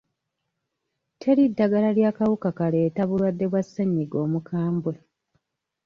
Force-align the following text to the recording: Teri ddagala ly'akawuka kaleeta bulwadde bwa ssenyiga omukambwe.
Teri 1.19 1.43
ddagala 1.51 1.89
ly'akawuka 1.97 2.49
kaleeta 2.57 3.01
bulwadde 3.09 3.45
bwa 3.51 3.61
ssenyiga 3.65 4.17
omukambwe. 4.25 4.93